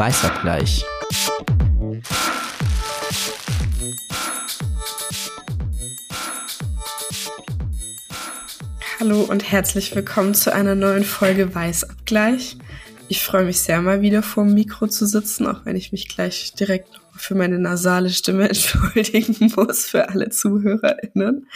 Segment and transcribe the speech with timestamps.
[0.00, 0.86] Weißabgleich.
[8.98, 12.56] Hallo und herzlich willkommen zu einer neuen Folge Weißabgleich.
[13.08, 16.08] Ich freue mich sehr, mal wieder vor dem Mikro zu sitzen, auch wenn ich mich
[16.08, 21.46] gleich direkt für meine nasale Stimme entschuldigen muss für alle ZuhörerInnen.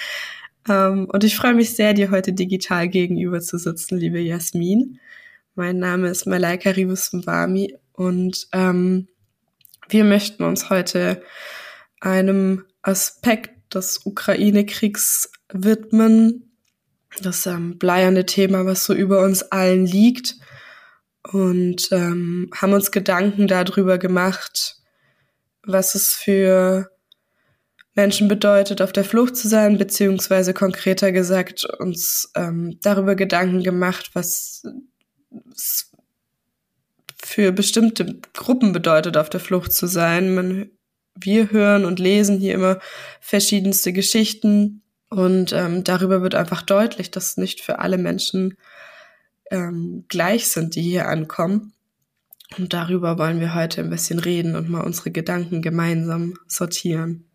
[0.68, 5.00] Ähm, und ich freue mich sehr, dir heute digital gegenüber zu sitzen, liebe Jasmin.
[5.54, 9.08] Mein Name ist Malaika Ribus-Mbami und ähm,
[9.88, 11.22] wir möchten uns heute
[12.00, 16.58] einem Aspekt des Ukraine-Kriegs widmen,
[17.22, 20.36] das ähm, bleierne Thema, was so über uns allen liegt.
[21.32, 24.76] Und ähm, haben uns Gedanken darüber gemacht,
[25.62, 26.90] was es für
[27.94, 34.10] Menschen bedeutet, auf der Flucht zu sein, beziehungsweise konkreter gesagt uns ähm, darüber Gedanken gemacht,
[34.14, 34.64] was
[37.34, 40.36] für bestimmte Gruppen bedeutet, auf der Flucht zu sein.
[40.36, 40.70] Man,
[41.16, 42.78] wir hören und lesen hier immer
[43.20, 48.56] verschiedenste Geschichten und ähm, darüber wird einfach deutlich, dass nicht für alle Menschen
[49.50, 51.72] ähm, gleich sind, die hier ankommen.
[52.56, 57.28] Und darüber wollen wir heute ein bisschen reden und mal unsere Gedanken gemeinsam sortieren.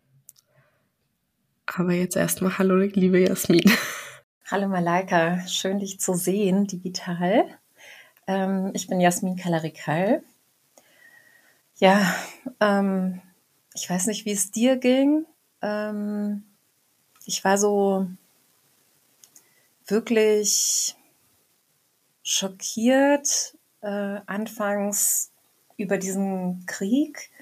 [1.66, 3.70] Aber jetzt erstmal Hallo, liebe Jasmin.
[4.50, 7.59] Hallo Malaika, schön dich zu sehen digital.
[8.30, 10.22] Ähm, ich bin Jasmin Kalarikal.
[11.78, 12.14] Ja,
[12.60, 13.20] ähm,
[13.74, 15.26] ich weiß nicht, wie es dir ging.
[15.62, 16.44] Ähm,
[17.26, 18.06] ich war so
[19.84, 20.94] wirklich
[22.22, 25.32] schockiert äh, anfangs
[25.76, 27.32] über diesen Krieg.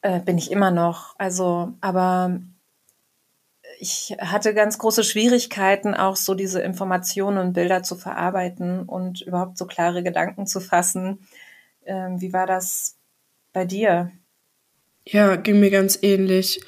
[0.00, 1.16] Äh, bin ich immer noch.
[1.18, 2.40] Also, aber
[3.78, 9.58] ich hatte ganz große Schwierigkeiten, auch so diese Informationen und Bilder zu verarbeiten und überhaupt
[9.58, 11.26] so klare Gedanken zu fassen.
[11.84, 12.96] Ähm, wie war das
[13.52, 14.10] bei dir?
[15.06, 16.60] Ja, ging mir ganz ähnlich.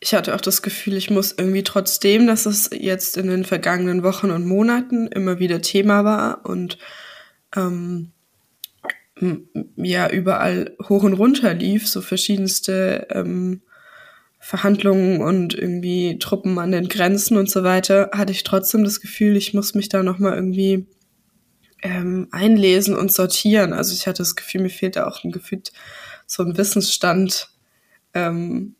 [0.00, 4.02] Ich hatte auch das Gefühl, ich muss irgendwie trotzdem, dass es jetzt in den vergangenen
[4.02, 6.78] Wochen und Monaten immer wieder Thema war und
[7.56, 8.12] ähm,
[9.76, 13.62] ja überall hoch und runter lief, so verschiedenste ähm,
[14.38, 19.36] Verhandlungen und irgendwie Truppen an den Grenzen und so weiter, hatte ich trotzdem das Gefühl,
[19.36, 20.86] ich muss mich da nochmal irgendwie
[21.82, 23.72] ähm, einlesen und sortieren.
[23.72, 25.62] Also ich hatte das Gefühl, mir fehlt da auch ein Gefühl,
[26.26, 27.50] so ein Wissensstand,
[28.14, 28.76] ähm,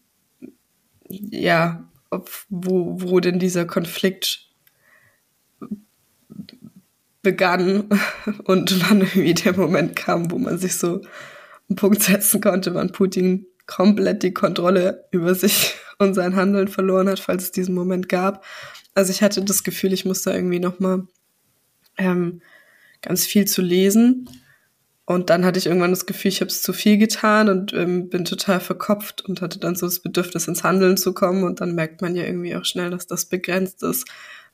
[1.09, 4.49] ja, ob, wo, wo denn dieser Konflikt
[7.23, 7.89] begann
[8.45, 11.03] und wann irgendwie der Moment kam, wo man sich so
[11.69, 17.09] einen Punkt setzen konnte, wann Putin komplett die Kontrolle über sich und sein Handeln verloren
[17.09, 18.45] hat, falls es diesen Moment gab.
[18.95, 21.07] Also ich hatte das Gefühl, ich musste irgendwie noch mal
[21.99, 22.43] ähm,
[23.01, 24.29] ganz viel zu lesen.
[25.05, 28.11] Und dann hatte ich irgendwann das Gefühl, ich habe es zu viel getan und ähm,
[28.11, 31.45] bin total verkopft und hatte dann so das Bedürfnis, ins Handeln zu kommen.
[31.45, 34.07] Und dann merkt man ja irgendwie auch schnell, dass das begrenzt ist.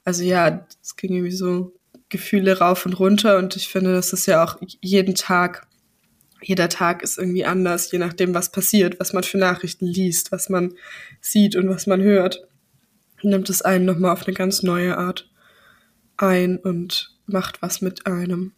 [0.05, 1.73] Also ja, es ging irgendwie so
[2.09, 3.39] Gefühle rauf und runter.
[3.39, 5.67] Und ich finde, das ist ja auch jeden Tag
[6.45, 10.49] jeder Tag ist irgendwie anders, je nachdem, was passiert, was man für Nachrichten liest, was
[10.49, 10.75] man
[11.21, 12.47] sieht und was man hört.
[13.23, 15.31] Nimmt es einen nochmal auf eine ganz neue Art
[16.17, 18.53] ein und macht was mit einem.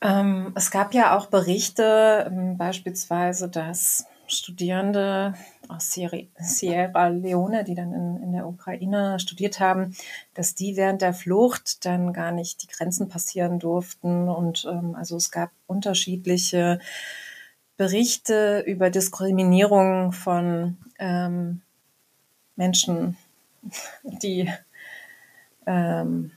[0.00, 5.34] Ähm, es gab ja auch Berichte, ähm, beispielsweise, dass Studierende
[5.68, 9.96] aus Sierra Leone, die dann in, in der Ukraine studiert haben,
[10.34, 14.28] dass die während der Flucht dann gar nicht die Grenzen passieren durften.
[14.28, 16.80] Und ähm, also es gab unterschiedliche
[17.76, 21.62] Berichte über Diskriminierung von ähm,
[22.56, 23.16] Menschen,
[24.04, 24.50] die
[25.66, 26.32] ähm,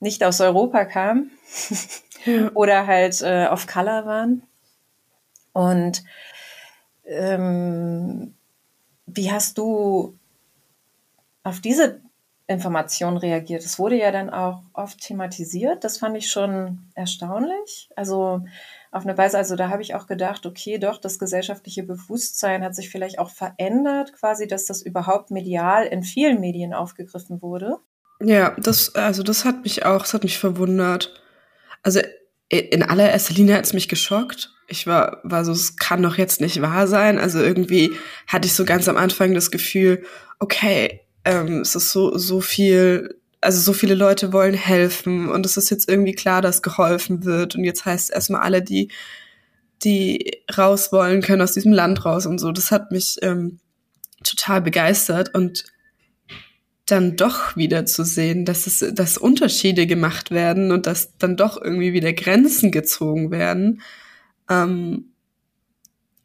[0.00, 1.30] nicht aus Europa kamen
[2.54, 4.42] oder halt äh, auf Color waren.
[5.52, 6.04] Und
[7.04, 8.34] ähm,
[9.14, 10.18] wie hast du
[11.42, 12.00] auf diese
[12.46, 13.64] Information reagiert?
[13.64, 15.84] Es wurde ja dann auch oft thematisiert.
[15.84, 17.90] Das fand ich schon erstaunlich.
[17.96, 18.44] Also
[18.90, 22.74] auf eine Weise, also da habe ich auch gedacht, okay, doch, das gesellschaftliche Bewusstsein hat
[22.74, 27.78] sich vielleicht auch verändert, quasi, dass das überhaupt medial in vielen Medien aufgegriffen wurde.
[28.20, 31.22] Ja, das, also das hat mich auch, das hat mich verwundert.
[31.82, 32.00] Also
[32.48, 34.54] in allererster Linie hat es mich geschockt.
[34.68, 37.18] Ich war, war so, es kann doch jetzt nicht wahr sein.
[37.18, 37.92] Also irgendwie
[38.26, 40.04] hatte ich so ganz am Anfang das Gefühl,
[40.38, 45.56] okay, ähm, es ist so, so viel, also so viele Leute wollen helfen und es
[45.56, 47.54] ist jetzt irgendwie klar, dass geholfen wird.
[47.54, 48.90] Und jetzt heißt erstmal alle, die,
[49.84, 52.50] die raus wollen, können aus diesem Land raus und so.
[52.52, 53.60] Das hat mich ähm,
[54.24, 55.64] total begeistert und
[56.90, 61.60] dann doch wieder zu sehen, dass es, dass Unterschiede gemacht werden und dass dann doch
[61.60, 63.82] irgendwie wieder Grenzen gezogen werden.
[64.48, 65.12] Ähm,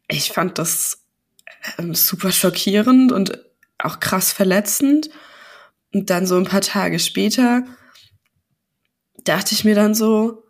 [0.08, 1.04] ich fand das
[1.78, 3.44] ähm, super schockierend und
[3.78, 5.10] auch krass verletzend.
[5.94, 7.66] Und dann so ein paar Tage später
[9.26, 10.44] dachte ich mir dann so,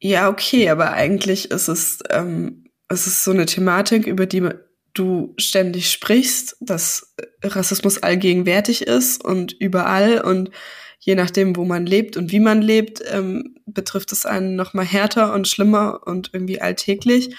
[0.00, 4.48] ja, okay, aber eigentlich ist es, ähm, es ist so eine Thematik, über die
[4.94, 10.50] du ständig sprichst, dass Rassismus allgegenwärtig ist und überall und
[10.98, 14.84] je nachdem, wo man lebt und wie man lebt, ähm, betrifft es einen noch mal
[14.84, 17.34] härter und schlimmer und irgendwie alltäglich.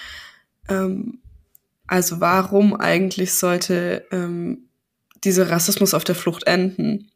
[0.68, 1.20] Ähm,
[1.86, 4.68] also warum eigentlich sollte ähm,
[5.24, 7.10] dieser Rassismus auf der Flucht enden?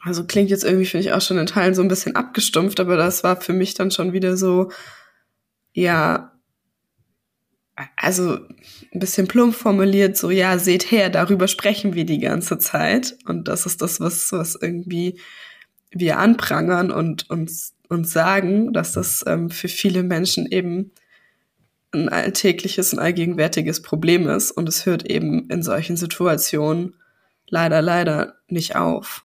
[0.00, 2.96] Also klingt jetzt irgendwie, finde ich, auch schon in Teilen so ein bisschen abgestumpft, aber
[2.96, 4.70] das war für mich dann schon wieder so,
[5.72, 6.35] ja,
[7.96, 8.38] also
[8.92, 13.16] ein bisschen plump formuliert, so, ja, seht her, darüber sprechen wir die ganze Zeit.
[13.26, 15.20] Und das ist das, was, was irgendwie
[15.90, 20.92] wir anprangern und uns, uns sagen, dass das ähm, für viele Menschen eben
[21.92, 24.50] ein alltägliches und allgegenwärtiges Problem ist.
[24.50, 26.94] Und es hört eben in solchen Situationen
[27.48, 29.24] leider, leider nicht auf.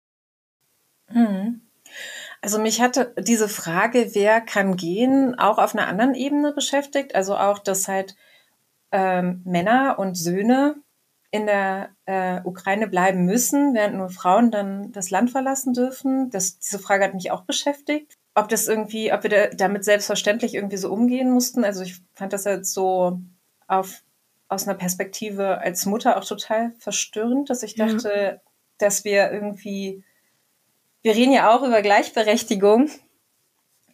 [1.07, 1.61] Hm.
[2.41, 7.15] Also mich hatte diese Frage, wer kann gehen, auch auf einer anderen Ebene beschäftigt.
[7.15, 8.15] Also auch, dass halt
[8.91, 10.75] ähm, Männer und Söhne
[11.31, 16.29] in der äh, Ukraine bleiben müssen, während nur Frauen dann das Land verlassen dürfen.
[16.29, 18.17] Das, diese Frage hat mich auch beschäftigt.
[18.33, 21.65] Ob das irgendwie, ob wir da, damit selbstverständlich irgendwie so umgehen mussten.
[21.65, 23.19] Also ich fand das jetzt so
[23.67, 24.03] auf,
[24.47, 28.51] aus einer Perspektive als Mutter auch total verstörend, dass ich dachte, ja.
[28.77, 30.03] dass wir irgendwie,
[31.01, 32.89] wir reden ja auch über Gleichberechtigung,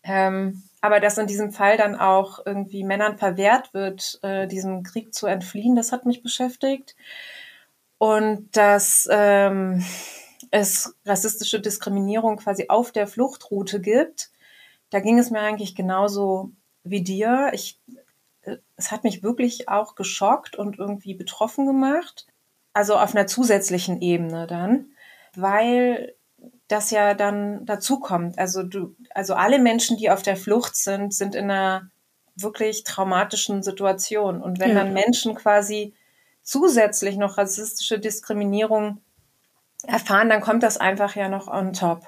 [0.04, 5.14] ähm, aber dass in diesem Fall dann auch irgendwie Männern verwehrt wird, äh, diesem Krieg
[5.14, 6.98] zu entfliehen, das hat mich beschäftigt.
[8.00, 9.82] Und dass ähm,
[10.52, 14.32] es rassistische Diskriminierung quasi auf der Fluchtroute gibt,
[14.90, 16.52] da ging es mir eigentlich genauso
[16.84, 17.52] wie dir.
[17.54, 17.80] Ich,
[18.42, 22.28] äh, es hat mich wirklich auch geschockt und irgendwie betroffen gemacht.
[22.74, 24.88] Also auf einer zusätzlichen Ebene dann,
[25.34, 26.14] weil
[26.68, 28.38] das ja dann dazu kommt.
[28.40, 31.90] Also du, also alle Menschen, die auf der Flucht sind, sind in einer
[32.36, 34.42] wirklich traumatischen Situation.
[34.42, 35.94] Und wenn dann Menschen quasi
[36.42, 39.00] zusätzlich noch rassistische Diskriminierung
[39.86, 42.08] erfahren, dann kommt das einfach ja noch on top.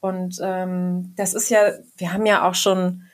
[0.00, 3.04] Und ähm, das ist ja, wir haben ja auch schon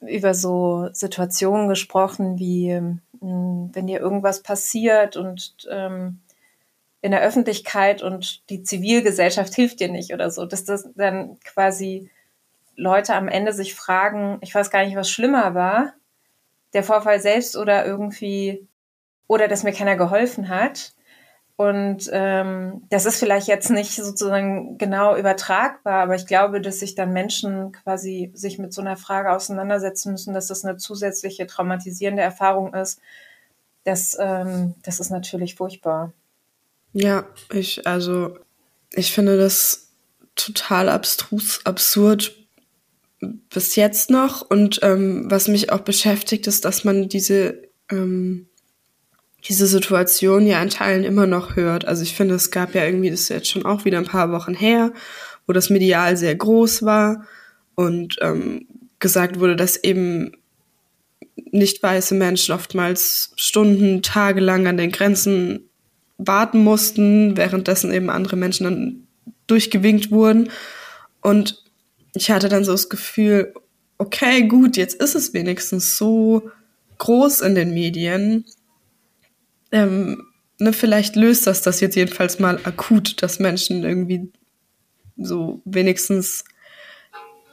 [0.00, 6.20] über so Situationen gesprochen, wie ähm, wenn dir irgendwas passiert und ähm,
[7.04, 12.08] in der Öffentlichkeit und die Zivilgesellschaft hilft dir nicht oder so, dass das dann quasi
[12.76, 15.92] Leute am Ende sich fragen, ich weiß gar nicht, was schlimmer war,
[16.72, 18.66] der Vorfall selbst oder irgendwie,
[19.26, 20.94] oder dass mir keiner geholfen hat.
[21.56, 26.94] Und ähm, das ist vielleicht jetzt nicht sozusagen genau übertragbar, aber ich glaube, dass sich
[26.94, 32.22] dann Menschen quasi sich mit so einer Frage auseinandersetzen müssen, dass das eine zusätzliche traumatisierende
[32.22, 32.98] Erfahrung ist.
[33.84, 36.14] Das, ähm, das ist natürlich furchtbar.
[36.94, 38.38] Ja, ich, also,
[38.92, 39.88] ich finde das
[40.36, 42.36] total abstrus, absurd
[43.20, 44.42] bis jetzt noch.
[44.42, 48.46] Und ähm, was mich auch beschäftigt, ist, dass man diese, ähm,
[49.48, 51.84] diese Situation ja in Teilen immer noch hört.
[51.84, 54.30] Also ich finde, es gab ja irgendwie, das ist jetzt schon auch wieder ein paar
[54.30, 54.92] Wochen her,
[55.46, 57.26] wo das medial sehr groß war
[57.74, 58.66] und ähm,
[59.00, 60.32] gesagt wurde, dass eben
[61.50, 65.68] nicht weiße Menschen oftmals Stunden, Tage lang an den Grenzen
[66.18, 69.06] warten mussten, währenddessen eben andere Menschen dann
[69.46, 70.50] durchgewinkt wurden.
[71.20, 71.62] Und
[72.14, 73.54] ich hatte dann so das Gefühl,
[73.98, 76.50] okay, gut, jetzt ist es wenigstens so
[76.98, 78.44] groß in den Medien.
[79.72, 80.26] Ähm,
[80.58, 84.32] ne, vielleicht löst das das jetzt jedenfalls mal akut, dass Menschen irgendwie
[85.16, 86.44] so wenigstens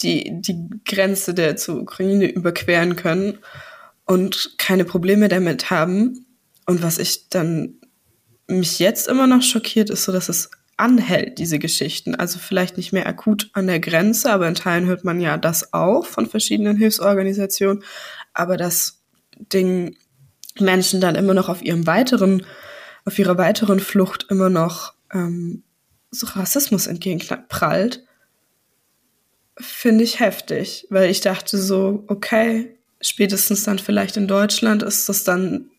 [0.02, 3.40] die, die Grenze der zur Ukraine überqueren können
[4.06, 6.26] und keine Probleme damit haben.
[6.66, 7.81] Und was ich dann
[8.52, 12.16] mich jetzt immer noch schockiert, ist so, dass es anhält, diese Geschichten.
[12.16, 15.74] Also vielleicht nicht mehr akut an der Grenze, aber in Teilen hört man ja das
[15.74, 17.84] auch von verschiedenen Hilfsorganisationen.
[18.34, 19.02] Aber das
[19.38, 19.96] Ding
[20.60, 22.46] Menschen dann immer noch auf ihrem weiteren,
[23.06, 25.64] auf ihrer weiteren Flucht immer noch ähm,
[26.10, 28.04] so Rassismus entgegenprallt,
[29.58, 35.24] finde ich heftig, weil ich dachte so, okay, spätestens dann vielleicht in Deutschland ist das
[35.24, 35.70] dann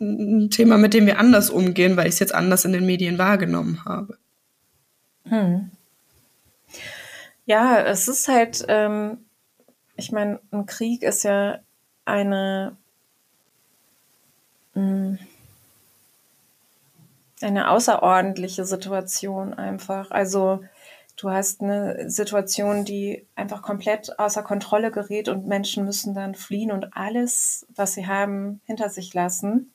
[0.00, 3.18] ein Thema, mit dem wir anders umgehen, weil ich es jetzt anders in den Medien
[3.18, 4.18] wahrgenommen habe.
[5.24, 5.70] Hm.
[7.46, 9.18] Ja, es ist halt, ähm,
[9.96, 11.58] ich meine, ein Krieg ist ja
[12.04, 12.76] eine,
[14.74, 15.18] hm,
[17.40, 20.10] eine außerordentliche Situation einfach.
[20.10, 20.64] Also
[21.22, 26.72] du hast eine Situation, die einfach komplett außer Kontrolle gerät und Menschen müssen dann fliehen
[26.72, 29.72] und alles, was sie haben, hinter sich lassen.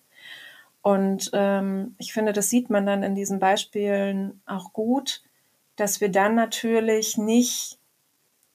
[0.81, 5.23] Und ähm, ich finde, das sieht man dann in diesen Beispielen auch gut,
[5.77, 7.79] dass wir dann natürlich nicht,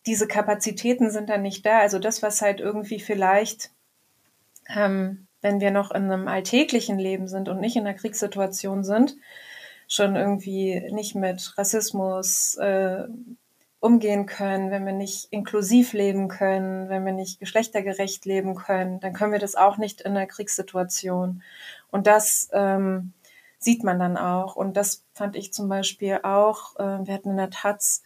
[0.06, 1.78] diese Kapazitäten sind dann nicht da.
[1.78, 3.70] Also das, was halt irgendwie vielleicht,
[4.68, 9.16] ähm, wenn wir noch in einem alltäglichen Leben sind und nicht in einer Kriegssituation sind,
[9.92, 13.04] schon irgendwie nicht mit Rassismus äh,
[13.78, 19.12] umgehen können, wenn wir nicht inklusiv leben können, wenn wir nicht geschlechtergerecht leben können, dann
[19.12, 21.42] können wir das auch nicht in einer Kriegssituation.
[21.90, 23.12] Und das ähm,
[23.58, 24.56] sieht man dann auch.
[24.56, 28.02] Und das fand ich zum Beispiel auch, äh, wir hatten in der Taz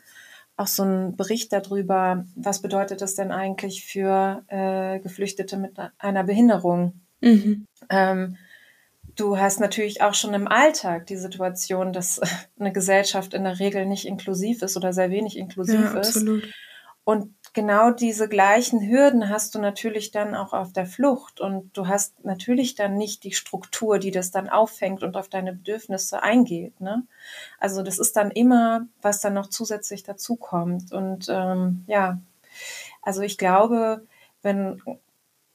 [0.56, 6.24] auch so einen Bericht darüber, was bedeutet das denn eigentlich für äh, Geflüchtete mit einer
[6.24, 7.00] Behinderung?
[7.20, 7.66] Mhm.
[7.90, 8.38] Ähm,
[9.16, 12.20] du hast natürlich auch schon im Alltag die Situation, dass
[12.58, 16.24] eine Gesellschaft in der Regel nicht inklusiv ist oder sehr wenig inklusiv ja, ist.
[17.04, 21.86] Und genau diese gleichen Hürden hast du natürlich dann auch auf der Flucht und du
[21.86, 26.80] hast natürlich dann nicht die Struktur, die das dann auffängt und auf deine Bedürfnisse eingeht.
[26.80, 27.04] Ne?
[27.60, 30.92] Also das ist dann immer, was dann noch zusätzlich dazukommt.
[30.92, 32.18] Und ähm, ja,
[33.02, 34.04] also ich glaube,
[34.42, 34.82] wenn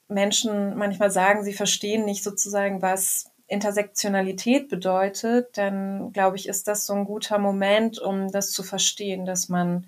[0.07, 6.86] Menschen manchmal sagen, sie verstehen nicht sozusagen, was Intersektionalität bedeutet, dann glaube ich, ist das
[6.86, 9.88] so ein guter Moment, um das zu verstehen, dass man,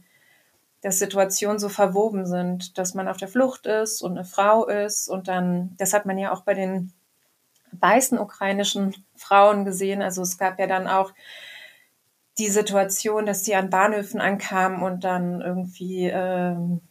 [0.82, 5.08] dass Situationen so verwoben sind, dass man auf der Flucht ist und eine Frau ist
[5.08, 6.92] und dann, das hat man ja auch bei den
[7.72, 10.02] weißen ukrainischen Frauen gesehen.
[10.02, 11.14] Also es gab ja dann auch
[12.38, 16.82] die Situation, dass die an Bahnhöfen ankamen und dann irgendwie ähm,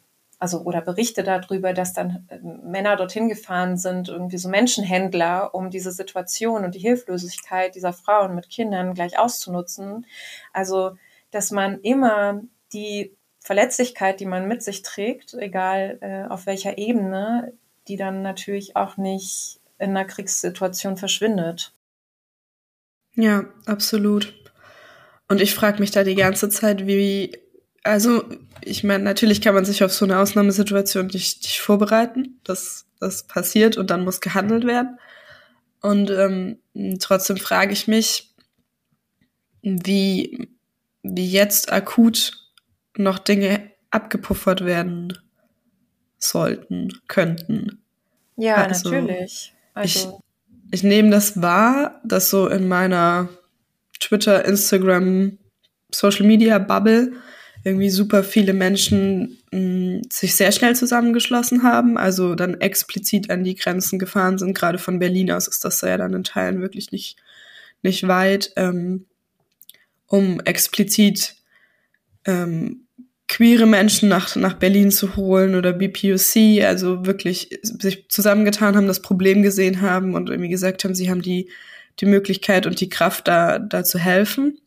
[0.43, 5.71] also oder Berichte darüber, dass dann äh, Männer dorthin gefahren sind, irgendwie so Menschenhändler, um
[5.71, 10.05] diese Situation und die Hilflosigkeit dieser Frauen mit Kindern gleich auszunutzen.
[10.53, 10.97] Also,
[11.31, 17.53] dass man immer die Verletzlichkeit, die man mit sich trägt, egal äh, auf welcher Ebene,
[17.87, 21.73] die dann natürlich auch nicht in einer Kriegssituation verschwindet.
[23.15, 24.35] Ja, absolut.
[25.29, 27.42] Und ich frage mich da die ganze Zeit, wie
[27.85, 28.25] also,
[28.63, 32.41] ich meine, natürlich kann man sich auf so eine Ausnahmesituation nicht, nicht vorbereiten.
[32.45, 34.99] Das, das passiert und dann muss gehandelt werden.
[35.81, 36.59] Und ähm,
[37.01, 38.33] trotzdem frage ich mich,
[39.63, 40.49] wie,
[41.03, 42.39] wie jetzt akut
[42.97, 45.19] noch Dinge abgepuffert werden
[46.19, 47.83] sollten, könnten.
[48.37, 49.55] Ja, also, natürlich.
[49.75, 50.23] Also.
[50.71, 53.29] Ich, ich nehme das wahr, dass so in meiner
[53.99, 55.39] Twitter, Instagram,
[55.91, 57.13] Social Media Bubble
[57.65, 63.45] irgendwie super viele Menschen mh, mm, sich sehr schnell zusammengeschlossen haben, also dann explizit an
[63.45, 64.55] die Grenzen gefahren sind.
[64.55, 67.17] Gerade von Berlin aus ist das ja dann in Teilen wirklich nicht,
[67.83, 69.07] nicht weit, ähm,
[70.07, 71.37] um explizit
[72.25, 72.87] ähm,
[73.29, 79.01] queere Menschen nach, nach Berlin zu holen oder BPOC, also wirklich sich zusammengetan haben, das
[79.01, 81.49] Problem gesehen haben und irgendwie gesagt haben, sie haben die,
[82.01, 84.59] die Möglichkeit und die Kraft, da, da zu helfen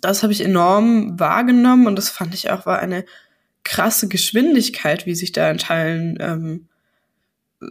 [0.00, 3.04] das habe ich enorm wahrgenommen und das fand ich auch war eine
[3.64, 6.68] krasse Geschwindigkeit, wie sich da in Teilen ähm,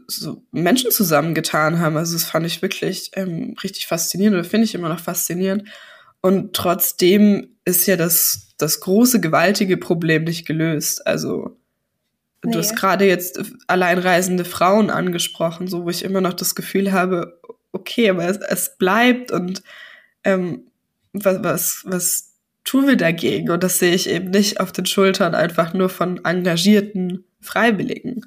[0.08, 1.96] so Menschen zusammengetan haben.
[1.98, 5.64] Also das fand ich wirklich ähm, richtig faszinierend oder finde ich immer noch faszinierend.
[6.22, 11.06] Und trotzdem ist ja das, das große, gewaltige Problem nicht gelöst.
[11.06, 11.58] Also
[12.44, 12.52] nee.
[12.52, 17.40] du hast gerade jetzt alleinreisende Frauen angesprochen, so wo ich immer noch das Gefühl habe,
[17.72, 19.62] okay, aber es, es bleibt und
[20.24, 20.64] ähm,
[21.24, 22.32] was, was, was
[22.64, 23.50] tun wir dagegen?
[23.52, 28.26] Und das sehe ich eben nicht auf den Schultern einfach nur von engagierten Freiwilligen.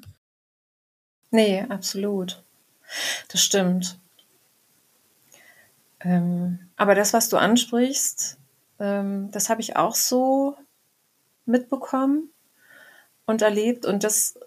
[1.31, 2.43] Nee, absolut.
[3.27, 3.99] Das stimmt.
[5.99, 8.37] Ähm, aber das, was du ansprichst,
[8.79, 10.55] ähm, das habe ich auch so
[11.45, 12.31] mitbekommen
[13.25, 13.85] und erlebt.
[13.85, 14.39] Und das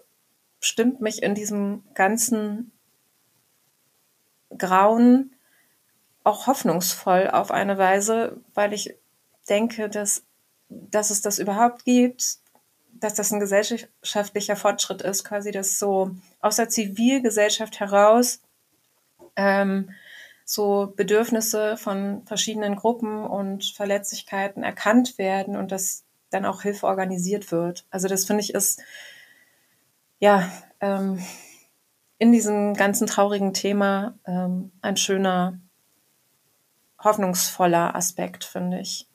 [0.59, 2.71] stimmt mich in diesem ganzen
[4.57, 5.32] Grauen
[6.23, 8.95] auch hoffnungsvoll auf eine Weise, weil ich
[9.49, 10.23] denke, dass,
[10.69, 12.37] dass es das überhaupt gibt,
[12.93, 18.41] dass das ein gesellschaftlicher Fortschritt ist, quasi, dass so aus der Zivilgesellschaft heraus
[19.35, 19.89] ähm,
[20.45, 27.51] so Bedürfnisse von verschiedenen Gruppen und Verletzlichkeiten erkannt werden und dass dann auch Hilfe organisiert
[27.51, 27.85] wird.
[27.89, 28.81] Also das finde ich ist
[30.19, 30.49] ja
[30.79, 31.23] ähm,
[32.17, 35.59] in diesem ganzen traurigen Thema ähm, ein schöner
[37.03, 39.07] hoffnungsvoller Aspekt, finde ich.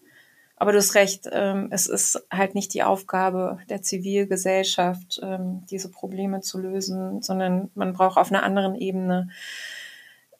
[0.56, 5.88] Aber du hast recht, ähm, es ist halt nicht die Aufgabe der Zivilgesellschaft, ähm, diese
[5.88, 9.28] Probleme zu lösen, sondern man braucht auf einer anderen Ebene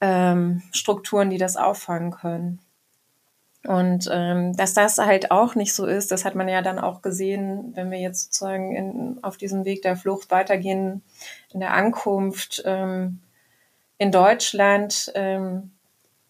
[0.01, 2.59] ähm, Strukturen, die das auffangen können.
[3.65, 7.03] Und ähm, dass das halt auch nicht so ist, das hat man ja dann auch
[7.03, 11.03] gesehen, wenn wir jetzt sozusagen in, auf diesem Weg der Flucht weitergehen,
[11.53, 13.21] in der Ankunft ähm,
[13.99, 15.13] in Deutschland.
[15.15, 15.73] Ähm,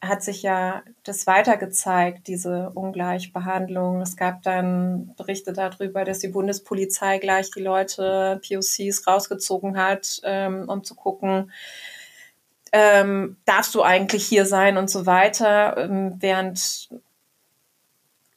[0.01, 4.01] hat sich ja das weiter gezeigt, diese Ungleichbehandlung.
[4.01, 10.69] Es gab dann Berichte darüber, dass die Bundespolizei gleich die Leute, POCs, rausgezogen hat, ähm,
[10.69, 11.51] um zu gucken,
[12.73, 16.91] ähm, darfst du eigentlich hier sein und so weiter, ähm, während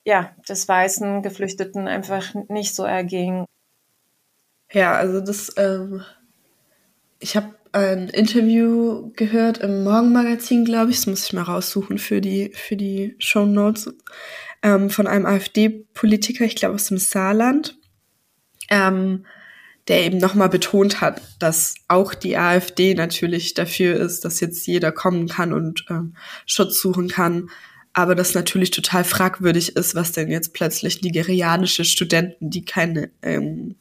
[0.04, 3.46] ja, des weißen Geflüchteten einfach nicht so erging.
[4.72, 6.04] Ja, also das, ähm,
[7.20, 10.98] ich habe ein Interview gehört im Morgenmagazin, glaube ich.
[10.98, 13.94] Das muss ich mal raussuchen für die, für die Show Notes.
[14.64, 17.78] Ähm, von einem AfD-Politiker, ich glaube aus dem Saarland,
[18.70, 19.26] ähm,
[19.88, 24.92] der eben nochmal betont hat, dass auch die AfD natürlich dafür ist, dass jetzt jeder
[24.92, 27.50] kommen kann und ähm, Schutz suchen kann.
[27.94, 33.76] Aber das natürlich total fragwürdig ist, was denn jetzt plötzlich nigerianische Studenten, die keine, ähm,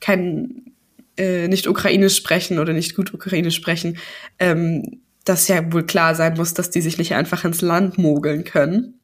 [0.00, 0.75] keinen
[1.16, 3.98] äh, nicht ukrainisch sprechen oder nicht gut ukrainisch sprechen,
[4.38, 8.44] ähm, dass ja wohl klar sein muss, dass die sich nicht einfach ins Land mogeln
[8.44, 9.00] können.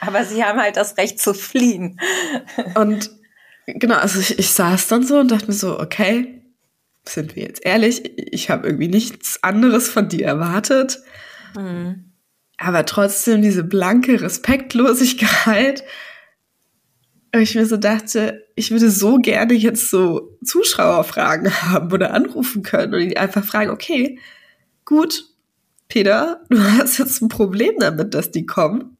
[0.00, 2.00] Aber sie haben halt das Recht zu fliehen.
[2.74, 3.10] Und
[3.66, 6.42] genau, also ich, ich saß dann so und dachte mir so, okay,
[7.06, 11.00] sind wir jetzt ehrlich, ich habe irgendwie nichts anderes von dir erwartet.
[11.54, 12.12] Mhm.
[12.56, 15.82] Aber trotzdem diese blanke Respektlosigkeit
[17.32, 22.94] ich mir so dachte, ich würde so gerne jetzt so Zuschauerfragen haben oder anrufen können
[22.94, 24.18] und die einfach fragen, okay,
[24.84, 25.26] gut,
[25.88, 28.96] Peter, du hast jetzt ein Problem damit, dass die kommen.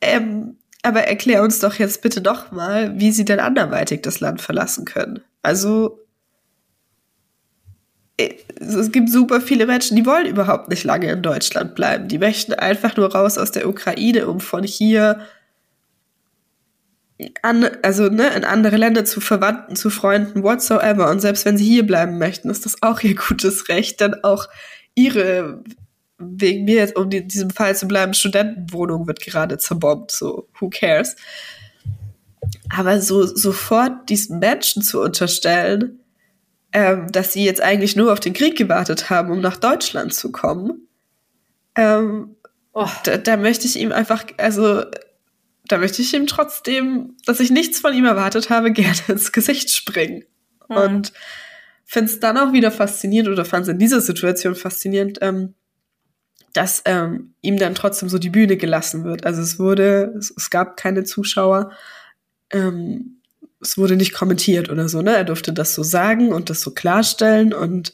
[0.00, 4.40] Ähm, aber erklär uns doch jetzt bitte doch mal, wie sie denn anderweitig das Land
[4.40, 5.20] verlassen können.
[5.42, 6.00] Also,
[8.16, 12.08] äh, es gibt super viele Menschen, die wollen überhaupt nicht lange in Deutschland bleiben.
[12.08, 15.20] Die möchten einfach nur raus aus der Ukraine, um von hier
[17.42, 21.10] an, also ne, in andere Länder zu Verwandten, zu Freunden, whatsoever.
[21.10, 24.48] Und selbst wenn sie hier bleiben möchten, ist das auch ihr gutes Recht, dann auch
[24.94, 25.62] ihre,
[26.18, 30.70] wegen mir jetzt, um in diesem Fall zu bleiben, Studentenwohnung wird gerade zerbombt, so, who
[30.70, 31.16] cares?
[32.68, 36.00] Aber so sofort diesen Menschen zu unterstellen,
[36.72, 40.30] ähm, dass sie jetzt eigentlich nur auf den Krieg gewartet haben, um nach Deutschland zu
[40.30, 40.86] kommen,
[41.76, 42.36] ähm,
[42.72, 42.88] oh.
[43.04, 44.84] da, da möchte ich ihm einfach, also
[45.70, 49.70] da möchte ich ihm trotzdem, dass ich nichts von ihm erwartet habe, gerne ins Gesicht
[49.70, 50.24] springen.
[50.68, 50.76] Mhm.
[50.76, 51.12] Und
[51.84, 55.54] finde es dann auch wieder faszinierend oder fand es in dieser Situation faszinierend, ähm,
[56.52, 59.24] dass ähm, ihm dann trotzdem so die Bühne gelassen wird.
[59.24, 61.70] Also es wurde, es, es gab keine Zuschauer,
[62.50, 63.20] ähm,
[63.60, 65.14] es wurde nicht kommentiert oder so, ne?
[65.14, 67.92] Er durfte das so sagen und das so klarstellen und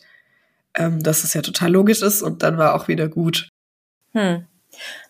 [0.74, 3.48] ähm, dass es ja total logisch ist und dann war auch wieder gut.
[4.12, 4.46] Hm.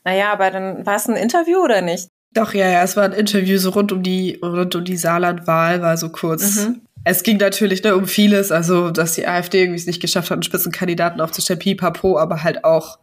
[0.05, 2.09] Naja, aber dann war es ein Interview oder nicht?
[2.37, 5.81] Doch, ja, ja, es war ein Interview so rund um die, rund um die Saarlandwahl,
[5.81, 6.57] war so kurz.
[6.57, 6.83] Mhm.
[7.03, 10.37] Es ging natürlich ne, um vieles, also dass die AfD irgendwie es nicht geschafft hat,
[10.37, 12.99] einen Spitzenkandidaten aufzustellen, pipapo, aber halt auch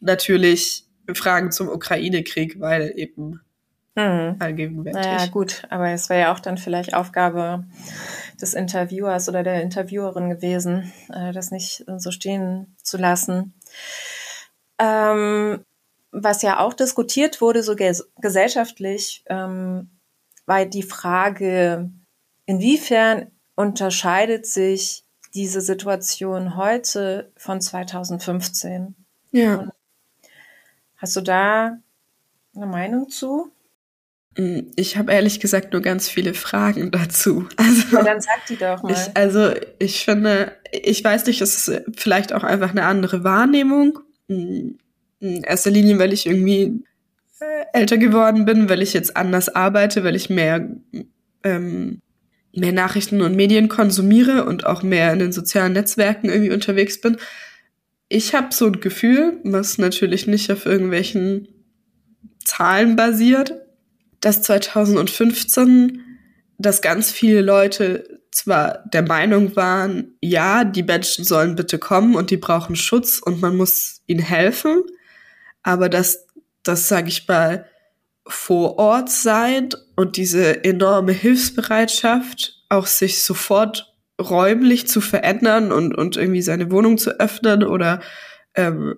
[0.00, 3.40] natürlich Fragen zum Ukraine-Krieg, weil eben
[3.96, 4.36] mhm.
[4.38, 5.02] allgegenwärtig.
[5.02, 7.64] Naja, gut, aber es wäre ja auch dann vielleicht Aufgabe
[8.40, 13.52] des Interviewers oder der Interviewerin gewesen, äh, das nicht so stehen zu lassen.
[14.78, 15.60] Ähm,
[16.14, 19.90] was ja auch diskutiert wurde, so ges gesellschaftlich, ähm,
[20.46, 21.90] war die Frage,
[22.46, 28.94] inwiefern unterscheidet sich diese Situation heute von 2015?
[29.32, 29.56] Ja.
[29.56, 29.72] Und
[30.96, 31.78] hast du da
[32.54, 33.50] eine Meinung zu?
[34.36, 37.48] Mm, ich habe ehrlich gesagt nur ganz viele Fragen dazu.
[37.56, 38.92] Also, ja, dann sag die doch mal.
[38.92, 43.98] Ich, also ich finde, ich weiß nicht, es ist vielleicht auch einfach eine andere Wahrnehmung.
[45.24, 46.84] In erster Linie, weil ich irgendwie
[47.40, 50.68] äh, älter geworden bin, weil ich jetzt anders arbeite, weil ich mehr,
[51.42, 52.02] ähm,
[52.54, 57.16] mehr Nachrichten und Medien konsumiere und auch mehr in den sozialen Netzwerken irgendwie unterwegs bin.
[58.08, 61.48] Ich habe so ein Gefühl, was natürlich nicht auf irgendwelchen
[62.44, 63.54] Zahlen basiert,
[64.20, 66.02] dass 2015,
[66.58, 72.30] dass ganz viele Leute zwar der Meinung waren, ja, die Menschen sollen bitte kommen und
[72.30, 74.82] die brauchen Schutz und man muss ihnen helfen,
[75.64, 76.26] aber dass
[76.62, 77.66] das, sage ich mal,
[78.26, 86.16] vor Ort sein und diese enorme Hilfsbereitschaft, auch sich sofort räumlich zu verändern und, und
[86.16, 88.00] irgendwie seine Wohnung zu öffnen oder
[88.54, 88.96] ähm,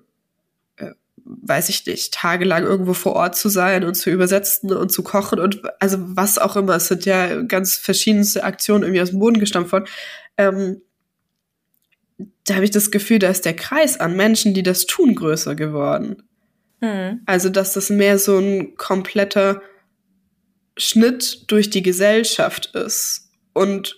[0.77, 0.91] äh,
[1.25, 5.41] weiß ich nicht, tagelang irgendwo vor Ort zu sein und zu übersetzen und zu kochen
[5.41, 6.77] und also was auch immer.
[6.77, 9.87] Es sind ja ganz verschiedenste Aktionen irgendwie aus dem Boden gestampft worden.
[10.37, 10.83] Ähm,
[12.45, 15.55] da habe ich das Gefühl, da ist der Kreis an Menschen, die das tun, größer
[15.55, 16.23] geworden.
[16.81, 17.23] Mhm.
[17.27, 19.63] Also, dass das mehr so ein kompletter
[20.77, 23.31] Schnitt durch die Gesellschaft ist.
[23.53, 23.97] Und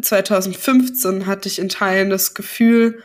[0.00, 3.02] 2015 hatte ich in Teilen das Gefühl,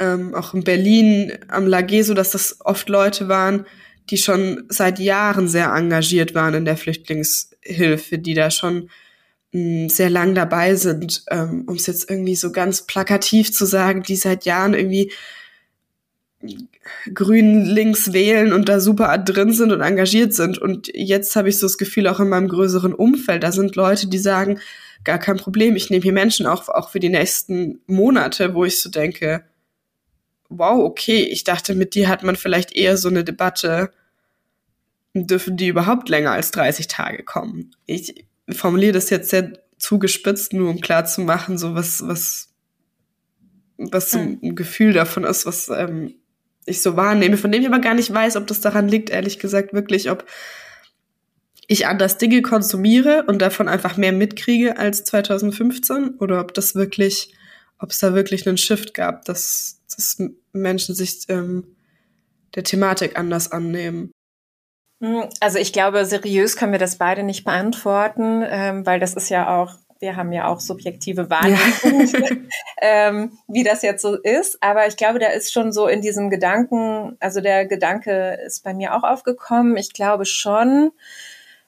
[0.00, 3.66] ähm, auch in Berlin am Lagé, so dass das oft Leute waren,
[4.10, 8.90] die schon seit Jahren sehr engagiert waren in der Flüchtlingshilfe, die da schon
[9.52, 13.64] mh, mm, sehr lang dabei sind, ähm, um es jetzt irgendwie so ganz plakativ zu
[13.64, 15.12] sagen, die seit Jahren irgendwie
[17.14, 20.58] grün links wählen und da super drin sind und engagiert sind.
[20.58, 24.08] Und jetzt habe ich so das Gefühl, auch in meinem größeren Umfeld, da sind Leute,
[24.08, 24.58] die sagen,
[25.04, 28.80] gar kein Problem, ich nehme hier Menschen auch, auch für die nächsten Monate, wo ich
[28.80, 29.44] so denke,
[30.48, 33.90] wow, okay, ich dachte, mit dir hat man vielleicht eher so eine Debatte,
[35.14, 37.74] dürfen die überhaupt länger als 30 Tage kommen?
[37.86, 42.50] Ich formuliere das jetzt sehr zugespitzt, nur um klar zu machen, so was, was,
[43.76, 44.54] was so ein.
[44.54, 46.14] Gefühl davon ist, was ähm,
[46.66, 49.38] ich so wahrnehme, von dem ich aber gar nicht weiß, ob das daran liegt, ehrlich
[49.38, 50.24] gesagt, wirklich, ob
[51.66, 57.34] ich anders Dinge konsumiere und davon einfach mehr mitkriege als 2015 oder ob das wirklich,
[57.78, 60.22] ob es da wirklich einen Shift gab, dass, dass
[60.52, 61.76] Menschen sich ähm,
[62.54, 64.12] der Thematik anders annehmen.
[65.02, 69.30] Hm, also ich glaube, seriös können wir das beide nicht beantworten, ähm, weil das ist
[69.30, 72.36] ja auch wir haben ja auch subjektive Wahrnehmung, ja.
[72.82, 74.60] ähm, wie das jetzt so ist.
[74.60, 78.74] Aber ich glaube, da ist schon so in diesem Gedanken, also der Gedanke ist bei
[78.74, 79.76] mir auch aufgekommen.
[79.76, 80.90] Ich glaube schon,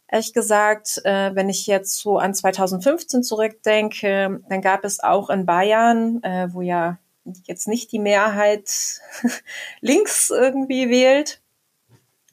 [0.09, 5.47] ehrlich gesagt, äh, wenn ich jetzt so an 2015 zurückdenke, dann gab es auch in
[5.47, 6.99] Bayern, äh, wo ja
[7.45, 9.01] jetzt nicht die Mehrheit
[9.81, 11.41] links irgendwie wählt,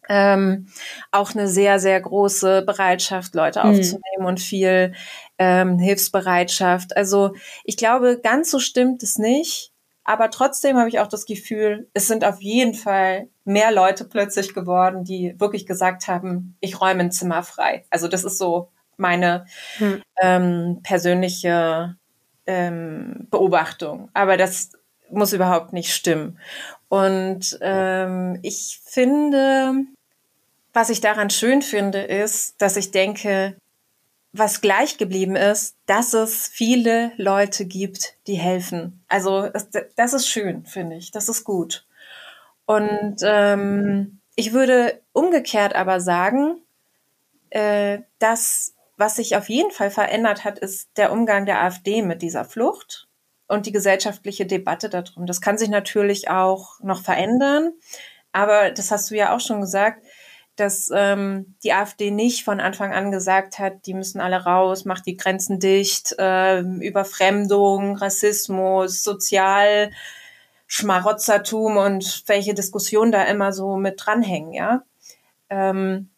[0.10, 0.68] ähm,
[1.12, 3.70] auch eine sehr, sehr große Bereitschaft, Leute mhm.
[3.70, 4.94] aufzunehmen und viel
[5.38, 6.96] ähm, Hilfsbereitschaft.
[6.98, 7.34] Also
[7.64, 9.72] ich glaube, ganz so stimmt es nicht.
[10.04, 14.54] Aber trotzdem habe ich auch das Gefühl, es sind auf jeden Fall mehr Leute plötzlich
[14.54, 17.86] geworden, die wirklich gesagt haben, ich räume ein Zimmer frei.
[17.92, 19.46] Also das ist so meine
[19.78, 20.02] hm.
[20.22, 21.96] ähm, persönliche
[22.48, 24.10] ähm, Beobachtung.
[24.14, 24.72] Aber das
[25.12, 26.40] muss überhaupt nicht stimmen.
[26.92, 29.86] Und ähm, ich finde,
[30.74, 33.56] was ich daran schön finde, ist, dass ich denke,
[34.34, 39.02] was gleich geblieben ist, dass es viele Leute gibt, die helfen.
[39.08, 39.48] Also
[39.96, 41.12] das ist schön, finde ich.
[41.12, 41.86] Das ist gut.
[42.66, 46.58] Und ähm, ich würde umgekehrt aber sagen,
[47.52, 52.22] äh, dass was sich auf jeden Fall verändert hat, ist der Umgang der AfD mit
[52.22, 53.08] dieser Flucht
[53.52, 55.26] und die gesellschaftliche Debatte darum.
[55.26, 57.74] Das kann sich natürlich auch noch verändern,
[58.32, 60.02] aber das hast du ja auch schon gesagt
[60.58, 65.06] dass ähm, die AfD nicht von Anfang an gesagt hat, die müssen alle raus, macht
[65.06, 69.92] die Grenzen dicht, äh, Überfremdung, Rassismus, Sozial,
[70.68, 74.84] Schmarotzertum und welche Diskussionen da immer so mit dranhängen, ja.
[75.50, 76.10] Ähm,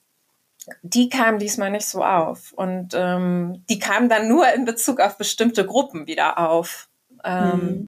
[0.82, 2.54] die kam diesmal nicht so auf.
[2.54, 6.89] Und ähm, die kam dann nur in Bezug auf bestimmte Gruppen wieder auf.
[7.24, 7.88] Ähm, mhm.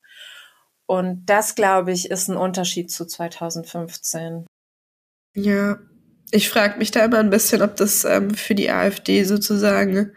[0.87, 4.45] Und das, glaube ich, ist ein Unterschied zu 2015.
[5.35, 5.79] Ja,
[6.31, 10.11] ich frage mich da immer ein bisschen, ob das ähm, für die AfD sozusagen,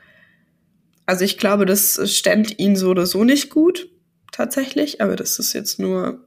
[1.06, 3.90] also ich glaube, das ständ ihnen so oder so nicht gut,
[4.32, 6.26] tatsächlich, aber das ist jetzt nur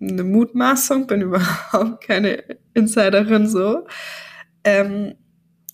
[0.00, 2.44] eine Mutmaßung, bin überhaupt keine
[2.74, 3.86] Insiderin so.
[4.64, 5.14] Ähm,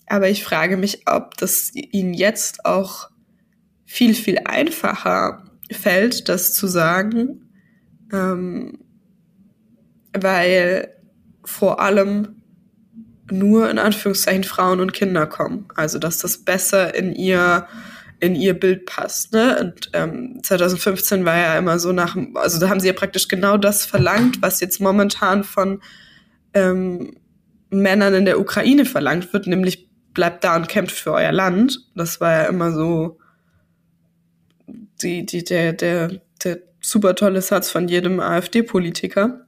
[0.07, 3.09] aber ich frage mich, ob das ihnen jetzt auch
[3.85, 7.49] viel, viel einfacher fällt, das zu sagen,
[8.13, 8.79] ähm,
[10.13, 10.89] weil
[11.43, 12.41] vor allem
[13.31, 15.67] nur in Anführungszeichen Frauen und Kinder kommen.
[15.75, 17.67] Also dass das besser in ihr
[18.19, 19.33] in ihr Bild passt.
[19.33, 19.59] Ne?
[19.59, 23.57] Und ähm, 2015 war ja immer so nach, also da haben sie ja praktisch genau
[23.57, 25.81] das verlangt, was jetzt momentan von
[26.53, 27.17] ähm,
[27.69, 31.79] Männern in der Ukraine verlangt wird, nämlich bleibt da und kämpft für euer Land.
[31.95, 33.19] Das war ja immer so
[35.01, 39.47] die, die, der, der, der super tolle Satz von jedem AfD-Politiker.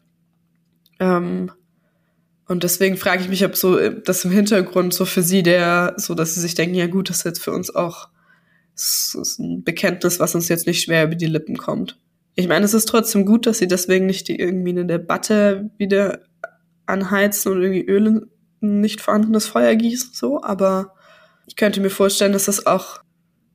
[0.99, 1.51] Ähm,
[2.47, 5.93] und deswegen frage ich mich, ob so äh, das im Hintergrund so für sie der,
[5.97, 8.09] so dass sie sich denken, ja gut, das ist jetzt für uns auch
[9.39, 11.99] ein Bekenntnis, was uns jetzt nicht schwer über die Lippen kommt.
[12.35, 16.21] Ich meine, es ist trotzdem gut, dass sie deswegen nicht die, irgendwie eine Debatte wieder
[16.85, 18.29] anheizen und irgendwie Öl
[18.61, 20.93] in nicht vorhandenes Feuer gießen, so, aber
[21.47, 22.99] ich könnte mir vorstellen, dass das auch,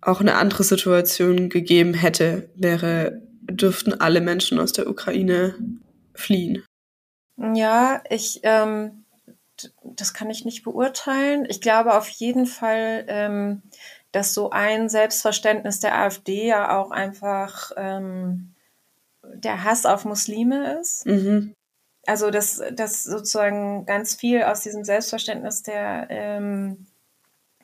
[0.02, 5.54] auch eine andere Situation gegeben hätte, wäre, dürften alle Menschen aus der Ukraine
[6.14, 6.64] fliehen.
[7.54, 9.04] Ja, ich, ähm,
[9.82, 11.46] das kann ich nicht beurteilen.
[11.48, 13.62] Ich glaube auf jeden Fall, ähm,
[14.10, 18.54] dass so ein Selbstverständnis der AfD ja auch einfach ähm,
[19.22, 21.06] der Hass auf Muslime ist.
[21.06, 21.54] Mhm.
[22.06, 26.86] also dass, dass sozusagen ganz viel aus diesem Selbstverständnis der, ähm,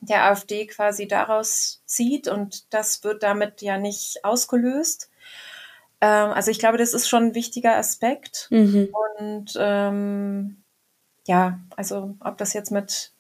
[0.00, 5.10] der AfD quasi daraus zieht und das wird damit ja nicht ausgelöst.
[6.00, 8.48] Ähm, also ich glaube, das ist schon ein wichtiger Aspekt.
[8.50, 8.88] Mhm.
[9.18, 10.62] Und ähm,
[11.26, 13.12] ja, also ob das jetzt mit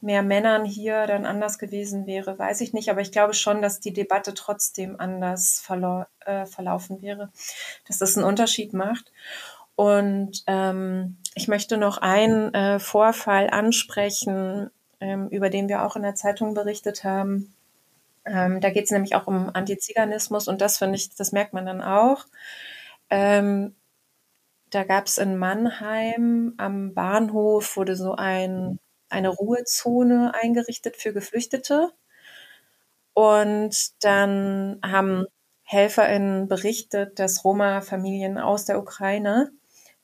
[0.00, 2.90] mehr Männern hier dann anders gewesen wäre, weiß ich nicht.
[2.90, 7.30] Aber ich glaube schon, dass die Debatte trotzdem anders verlau äh, verlaufen wäre,
[7.86, 9.12] dass das einen Unterschied macht.
[9.76, 16.02] Und ähm, ich möchte noch einen äh, Vorfall ansprechen, ähm, über den wir auch in
[16.02, 17.54] der Zeitung berichtet haben.
[18.24, 21.66] Ähm, da geht es nämlich auch um Antiziganismus und das finde ich, das merkt man
[21.66, 22.26] dann auch.
[23.10, 23.74] Ähm,
[24.70, 28.78] da gab es in Mannheim am Bahnhof wurde so ein
[29.10, 31.90] eine Ruhezone eingerichtet für Geflüchtete.
[33.12, 35.26] Und dann haben
[35.64, 39.50] HelferInnen berichtet, dass Roma-Familien aus der Ukraine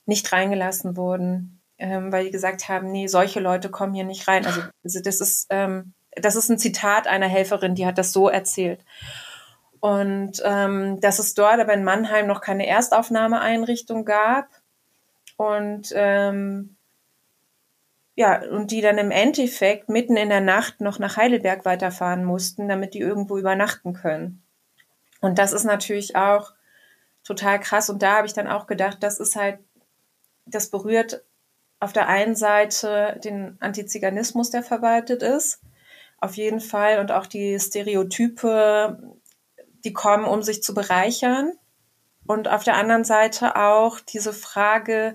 [0.05, 4.47] nicht reingelassen wurden, ähm, weil die gesagt haben, nee, solche Leute kommen hier nicht rein.
[4.47, 8.29] Also, also das ist, ähm, das ist ein Zitat einer Helferin, die hat das so
[8.29, 8.85] erzählt.
[9.81, 14.49] Und ähm, dass es dort aber in Mannheim noch keine Erstaufnahmeeinrichtung gab.
[15.37, 16.77] Und ähm,
[18.15, 22.67] ja, und die dann im Endeffekt mitten in der Nacht noch nach Heidelberg weiterfahren mussten,
[22.67, 24.43] damit die irgendwo übernachten können.
[25.21, 26.55] Und das ist natürlich auch
[27.23, 27.91] total krass.
[27.91, 29.59] Und da habe ich dann auch gedacht, das ist halt,
[30.47, 31.23] das berührt
[31.81, 35.61] auf der einen Seite den Antiziganismus, der verwaltet ist,
[36.19, 38.99] auf jeden Fall, und auch die Stereotype,
[39.85, 41.53] die kommen, um sich zu bereichern.
[42.27, 45.15] Und auf der anderen Seite auch diese Frage,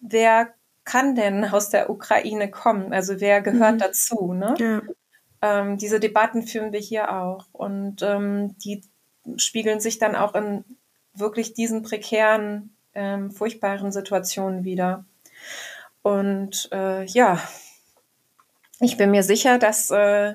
[0.00, 2.92] wer kann denn aus der Ukraine kommen?
[2.92, 3.78] Also wer gehört mhm.
[3.78, 4.32] dazu?
[4.32, 4.54] Ne?
[4.58, 4.82] Ja.
[5.42, 8.82] Ähm, diese Debatten führen wir hier auch und ähm, die
[9.36, 10.64] spiegeln sich dann auch in
[11.14, 15.04] wirklich diesen prekären, ähm, furchtbaren Situationen wieder.
[16.02, 17.40] Und äh, ja,
[18.80, 20.34] ich bin mir sicher, dass äh,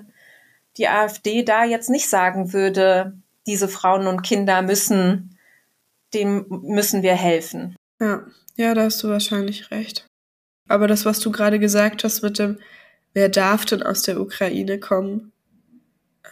[0.78, 5.38] die AfD da jetzt nicht sagen würde, diese Frauen und Kinder müssen,
[6.14, 7.76] dem müssen wir helfen.
[8.00, 10.08] Ja, ja, da hast du wahrscheinlich recht.
[10.68, 12.60] Aber das, was du gerade gesagt hast mit dem,
[13.14, 15.32] wer darf denn aus der Ukraine kommen,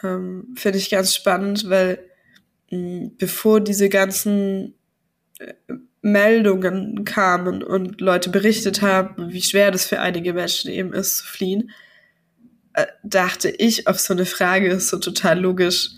[0.03, 1.99] ähm, finde ich ganz spannend, weil
[2.71, 4.75] mh, hm, bevor diese ganzen
[5.39, 5.53] äh,
[6.01, 11.25] Meldungen kamen und Leute berichtet haben, wie schwer das für einige Menschen eben ist zu
[11.25, 11.71] fliehen,
[12.73, 15.91] äh, dachte ich auf so eine Frage ist so total logisch,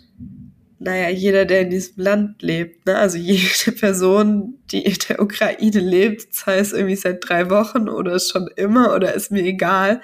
[0.79, 2.97] naja, jeder, der in diesem Land lebt, ne?
[2.97, 8.17] also jede Person, die in der Ukraine lebt, sei es irgendwie seit drei Wochen oder
[8.19, 10.01] schon immer oder ist mir egal,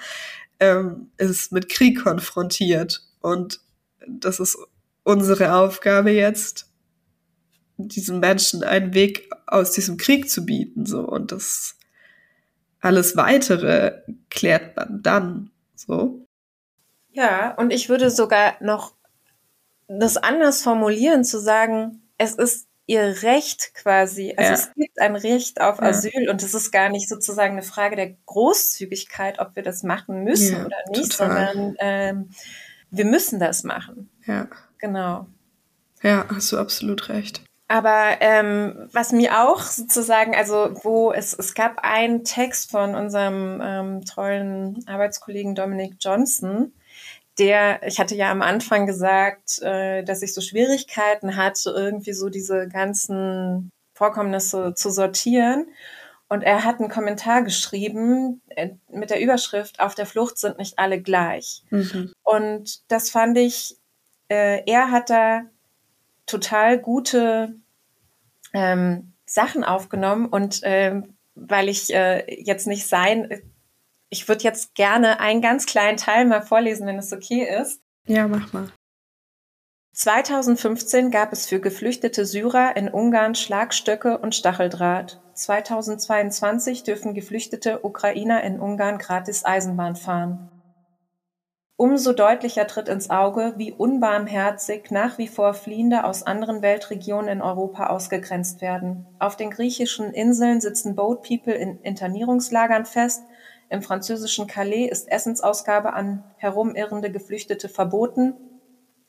[0.60, 3.02] ähm, ist mit Krieg konfrontiert.
[3.20, 3.60] Und
[4.06, 4.58] das ist
[5.02, 6.68] unsere Aufgabe jetzt,
[7.76, 10.86] diesen Menschen einen Weg aus diesem Krieg zu bieten.
[10.86, 11.00] So.
[11.00, 11.76] Und das
[12.80, 15.50] alles weitere klärt man dann.
[15.74, 16.26] So.
[17.10, 18.94] Ja, und ich würde sogar noch
[19.88, 24.34] das anders formulieren, zu sagen, es ist ihr Recht quasi.
[24.36, 24.54] Also ja.
[24.54, 25.86] es gibt ein Recht auf ja.
[25.86, 30.24] Asyl und es ist gar nicht sozusagen eine Frage der Großzügigkeit, ob wir das machen
[30.24, 31.46] müssen ja, oder nicht, total.
[31.46, 32.30] sondern ähm,
[32.90, 34.10] wir müssen das machen.
[34.26, 34.48] Ja.
[34.78, 35.26] Genau.
[36.02, 37.42] Ja, hast du absolut recht.
[37.68, 43.60] Aber ähm, was mir auch sozusagen, also wo es, es gab einen Text von unserem
[43.62, 46.72] ähm, tollen Arbeitskollegen Dominic Johnson,
[47.38, 52.28] der, ich hatte ja am Anfang gesagt, äh, dass ich so Schwierigkeiten hatte, irgendwie so
[52.28, 55.66] diese ganzen Vorkommnisse zu sortieren.
[56.28, 60.78] Und er hat einen Kommentar geschrieben äh, mit der Überschrift, auf der Flucht sind nicht
[60.78, 61.62] alle gleich.
[61.70, 62.12] Mhm.
[62.22, 63.76] Und das fand ich,
[64.28, 65.42] äh, er hat da
[66.26, 67.54] total gute
[68.52, 73.42] ähm, Sachen aufgenommen und ähm, weil ich äh, jetzt nicht sein,
[74.08, 77.80] ich würde jetzt gerne einen ganz kleinen Teil mal vorlesen, wenn es okay ist.
[78.06, 78.70] Ja, mach mal.
[79.92, 85.20] 2015 gab es für geflüchtete Syrer in Ungarn Schlagstöcke und Stacheldraht.
[85.32, 90.50] 2022 dürfen geflüchtete Ukrainer in Ungarn gratis Eisenbahn fahren.
[91.78, 97.42] Umso deutlicher tritt ins Auge, wie unbarmherzig nach wie vor Fliehende aus anderen Weltregionen in
[97.42, 99.06] Europa ausgegrenzt werden.
[99.18, 103.24] Auf den griechischen Inseln sitzen Boat People in Internierungslagern fest,
[103.68, 108.34] im französischen Calais ist Essensausgabe an herumirrende Geflüchtete verboten.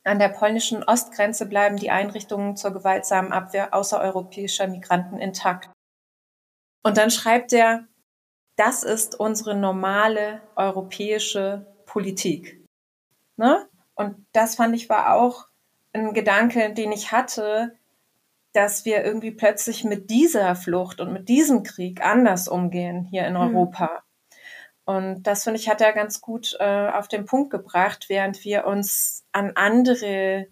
[0.03, 5.69] An der polnischen Ostgrenze bleiben die Einrichtungen zur gewaltsamen Abwehr außereuropäischer Migranten intakt.
[6.83, 7.87] Und dann schreibt er,
[8.55, 12.63] das ist unsere normale europäische Politik.
[13.37, 13.67] Ne?
[13.95, 15.47] Und das fand ich war auch
[15.93, 17.73] ein Gedanke, den ich hatte,
[18.53, 23.35] dass wir irgendwie plötzlich mit dieser Flucht und mit diesem Krieg anders umgehen hier in
[23.35, 24.03] Europa.
[24.85, 28.65] Und das finde ich hat er ganz gut äh, auf den Punkt gebracht, während wir
[28.65, 30.47] uns an andere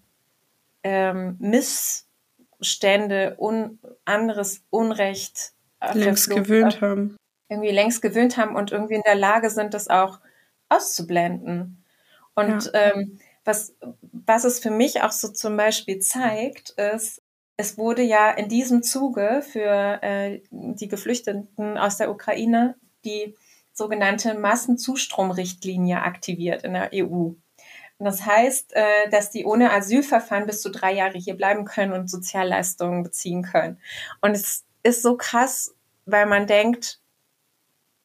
[0.82, 5.52] ähm, Missstände, un anderes Unrecht
[5.94, 7.16] längst gewöhnt haben.
[7.48, 10.20] Irgendwie längst gewöhnt haben und irgendwie in der Lage sind, das auch
[10.68, 11.84] auszublenden.
[12.34, 12.92] Und ja.
[12.92, 13.74] ähm, was,
[14.12, 17.22] was es für mich auch so zum Beispiel zeigt, ist,
[17.56, 23.34] es wurde ja in diesem Zuge für äh, die Geflüchteten aus der Ukraine die
[23.72, 27.32] sogenannte Massenzustromrichtlinie aktiviert in der EU.
[27.98, 31.92] Und das heißt, äh, dass die ohne Asylverfahren bis zu drei Jahre hier bleiben können
[31.92, 33.78] und Sozialleistungen beziehen können.
[34.20, 35.74] Und es ist so krass,
[36.04, 37.00] weil man denkt,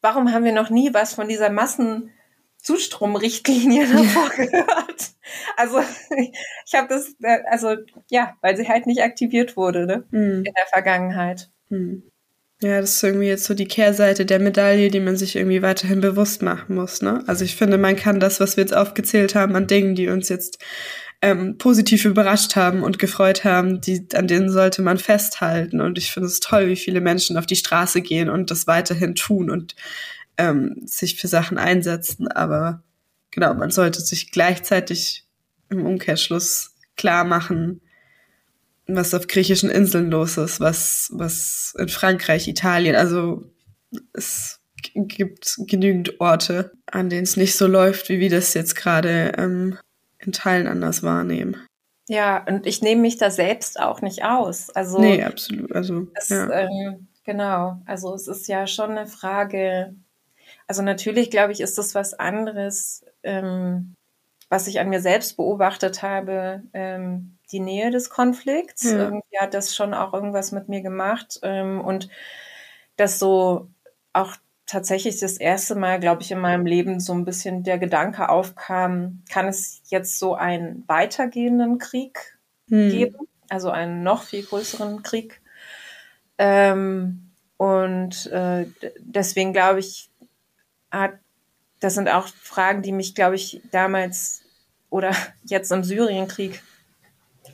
[0.02, 1.50] warum haben wir noch nie was von dieser
[2.62, 5.12] Massenzustromrichtlinie davor gehört?
[5.58, 5.80] Also
[6.66, 7.76] ich habe das, äh, also
[8.10, 10.04] ja, weil sie halt nicht aktiviert wurde ne?
[10.12, 10.44] Mhm.
[10.46, 11.50] in der Vergangenheit.
[11.70, 12.04] Mhm.
[12.64, 16.00] Ja, das ist irgendwie jetzt so die Kehrseite der Medaille, die man sich irgendwie weiterhin
[16.00, 17.02] bewusst machen muss.
[17.02, 17.24] Ne?
[17.26, 20.30] Also ich finde, man kann das, was wir jetzt aufgezählt haben an Dingen, die uns
[20.30, 20.60] jetzt
[21.24, 25.82] ähm, positiv überrascht haben und gefreut haben, die, an denen sollte man festhalten.
[25.82, 29.16] Und ich finde es toll, wie viele Menschen auf die Straße gehen und das weiterhin
[29.16, 29.76] tun und
[30.38, 32.28] ähm, sich für Sachen einsetzen.
[32.28, 32.84] Aber
[33.32, 35.28] genau, man sollte sich gleichzeitig
[35.70, 37.82] im Umkehrschluss klar machen,
[38.88, 43.46] was auf griechischen Inseln los ist, was, was in Frankreich, Italien, also
[44.14, 49.34] es gibt genügend Orte, an denen es nicht so läuft, wie wir das jetzt gerade
[49.38, 49.78] ähm,
[50.20, 51.58] in Teilen anders wahrnehmen.
[52.08, 54.70] Ja, und ich nehme mich da selbst auch nicht aus.
[54.72, 55.72] Also, nee, absolut.
[55.72, 56.50] Also, es, ja.
[56.52, 57.82] ähm, genau.
[57.86, 59.96] Also, es ist ja schon eine Frage.
[60.68, 63.96] Also, natürlich, glaube ich, ist das was anderes, ähm,
[64.50, 68.84] was ich an mir selbst beobachtet habe, ähm, die Nähe des Konflikts.
[68.84, 68.98] Ja.
[68.98, 71.40] Irgendwie hat das schon auch irgendwas mit mir gemacht.
[71.44, 72.10] Ähm, und
[72.98, 73.70] das so
[74.14, 78.30] auch tatsächlich das erste Mal, glaube ich, in meinem Leben so ein bisschen der Gedanke
[78.30, 82.38] aufkam, kann es jetzt so einen weitergehenden Krieg
[82.70, 82.90] hm.
[82.90, 85.42] geben, also einen noch viel größeren Krieg.
[86.38, 88.66] Ähm, und äh,
[89.00, 90.11] deswegen glaube ich,
[90.92, 91.14] hat,
[91.80, 94.44] das sind auch Fragen, die mich, glaube ich, damals
[94.90, 96.62] oder jetzt im Syrienkrieg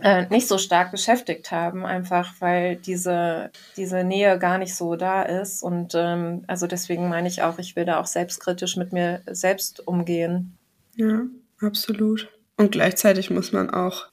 [0.01, 5.23] äh, nicht so stark beschäftigt haben, einfach weil diese, diese Nähe gar nicht so da
[5.23, 5.63] ist.
[5.63, 9.87] Und ähm, also deswegen meine ich auch, ich will da auch selbstkritisch mit mir selbst
[9.87, 10.57] umgehen.
[10.95, 11.21] Ja,
[11.61, 12.29] absolut.
[12.57, 14.07] Und gleichzeitig muss man auch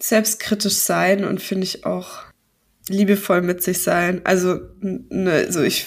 [0.00, 2.24] selbstkritisch sein und finde ich auch
[2.88, 4.22] liebevoll mit sich sein.
[4.24, 5.86] Also, ne, also ich,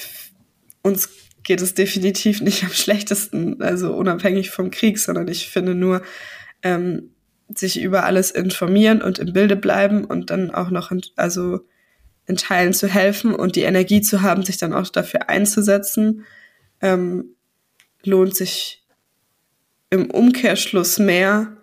[0.82, 1.10] uns
[1.44, 6.02] geht es definitiv nicht am schlechtesten, also unabhängig vom Krieg, sondern ich finde nur,
[6.64, 7.12] ähm,
[7.54, 11.62] sich über alles informieren und im Bilde bleiben und dann auch noch in, also
[12.26, 16.26] in Teilen zu helfen und die Energie zu haben, sich dann auch dafür einzusetzen,
[16.82, 17.36] ähm,
[18.04, 18.86] lohnt sich
[19.90, 21.58] im Umkehrschluss mehr,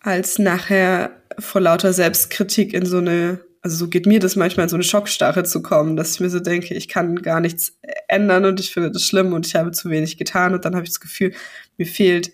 [0.00, 4.70] als nachher vor lauter Selbstkritik in so eine, also so geht mir das manchmal, in
[4.70, 8.44] so eine Schockstarre zu kommen, dass ich mir so denke, ich kann gar nichts ändern
[8.44, 10.90] und ich finde das schlimm und ich habe zu wenig getan und dann habe ich
[10.90, 11.34] das Gefühl,
[11.76, 12.32] mir fehlt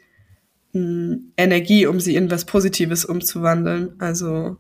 [0.75, 3.95] Energie, um sie in was Positives umzuwandeln.
[4.01, 4.57] Also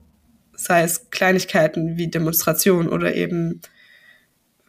[0.52, 3.60] sei es Kleinigkeiten wie Demonstration oder eben,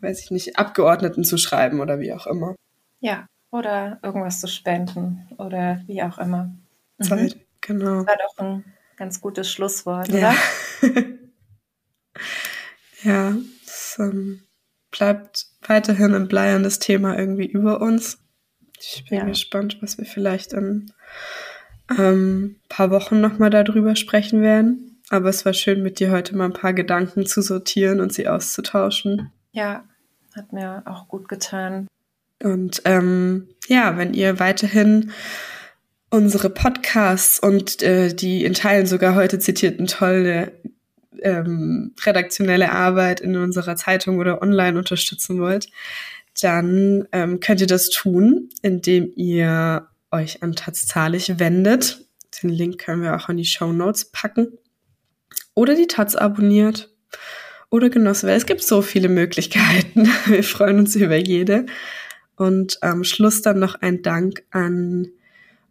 [0.02, 2.56] weiß ich nicht, Abgeordneten zu schreiben oder wie auch immer.
[3.00, 6.52] Ja, oder irgendwas zu spenden oder wie auch immer.
[6.98, 7.04] Mhm.
[7.04, 8.04] Zeit, genau.
[8.04, 8.66] Das war doch ein
[8.98, 10.34] ganz gutes Schlusswort, ja.
[10.82, 11.04] oder?
[13.04, 13.36] ja,
[13.66, 14.42] es ähm,
[14.92, 18.20] bleibt weiterhin ein bleierndes Thema irgendwie über uns.
[18.80, 19.26] Ich bin ja.
[19.26, 20.92] gespannt, was wir vielleicht in
[21.98, 25.02] ähm, paar Wochen nochmal darüber sprechen werden.
[25.10, 28.28] Aber es war schön, mit dir heute mal ein paar Gedanken zu sortieren und sie
[28.28, 29.32] auszutauschen.
[29.52, 29.86] Ja,
[30.36, 31.88] hat mir auch gut getan.
[32.44, 35.12] Und ähm, ja, wenn ihr weiterhin
[36.10, 40.54] unsere Podcasts und äh, die in Teilen sogar heute zitierten tolle
[41.21, 45.67] ähm, redaktionelle Arbeit in unserer Zeitung oder online unterstützen wollt,
[46.41, 52.05] dann ähm, könnt ihr das tun, indem ihr euch an Taz wendet.
[52.41, 54.57] Den Link können wir auch in die Show Notes packen.
[55.53, 56.89] Oder die Taz abonniert.
[57.70, 60.07] Oder genossen, weil es gibt so viele Möglichkeiten.
[60.28, 61.66] Wir freuen uns über jede.
[62.36, 65.07] Und am Schluss dann noch ein Dank an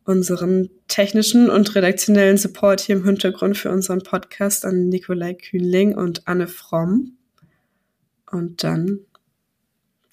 [0.05, 6.28] unseren technischen und redaktionellen Support hier im Hintergrund für unseren Podcast an Nikolai Kühnling und
[6.28, 7.16] Anne Fromm.
[8.30, 9.00] Und dann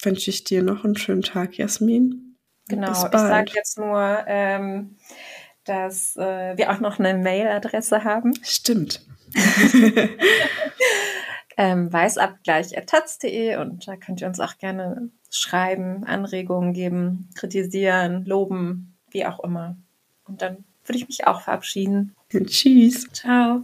[0.00, 2.36] wünsche ich dir noch einen schönen Tag, Jasmin.
[2.68, 4.96] Genau, ich sage jetzt nur, ähm,
[5.64, 8.32] dass äh, wir auch noch eine Mailadresse haben.
[8.42, 9.04] Stimmt.
[11.56, 19.26] ähm, weißabgleich.taz.de und da könnt ihr uns auch gerne schreiben, Anregungen geben, kritisieren, loben, wie
[19.26, 19.76] auch immer.
[20.32, 22.14] Und dann würde ich mich auch verabschieden.
[22.30, 23.06] Tschüss.
[23.12, 23.60] Ciao.